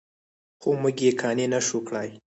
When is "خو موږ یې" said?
0.61-1.11